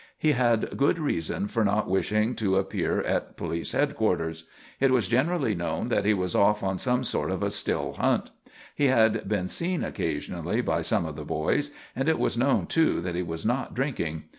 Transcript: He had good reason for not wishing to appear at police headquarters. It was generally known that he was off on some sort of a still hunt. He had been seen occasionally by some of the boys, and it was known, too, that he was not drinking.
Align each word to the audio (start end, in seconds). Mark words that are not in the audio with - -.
He 0.17 0.31
had 0.31 0.75
good 0.77 0.97
reason 0.97 1.47
for 1.47 1.63
not 1.63 1.87
wishing 1.87 2.33
to 2.37 2.55
appear 2.57 3.01
at 3.01 3.37
police 3.37 3.73
headquarters. 3.73 4.45
It 4.79 4.89
was 4.89 5.07
generally 5.07 5.53
known 5.53 5.89
that 5.89 6.05
he 6.05 6.13
was 6.15 6.33
off 6.33 6.63
on 6.63 6.79
some 6.79 7.03
sort 7.03 7.29
of 7.29 7.43
a 7.43 7.51
still 7.51 7.93
hunt. 7.93 8.31
He 8.73 8.85
had 8.87 9.29
been 9.29 9.47
seen 9.47 9.83
occasionally 9.83 10.61
by 10.61 10.81
some 10.81 11.05
of 11.05 11.15
the 11.15 11.23
boys, 11.23 11.69
and 11.95 12.09
it 12.09 12.17
was 12.17 12.35
known, 12.35 12.65
too, 12.65 12.99
that 13.01 13.13
he 13.13 13.21
was 13.21 13.45
not 13.45 13.75
drinking. 13.75 14.23